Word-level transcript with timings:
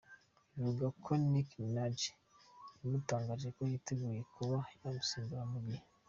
Bivugwa 0.55 0.87
ko 1.03 1.11
Nicki 1.31 1.57
Minaj 1.65 1.97
yamutangarije 2.79 3.49
ko 3.57 3.61
yiteguye 3.71 4.21
kuba 4.33 4.57
yamusimbura 4.81 5.43
mu 5.51 5.59
gihe. 5.65 5.83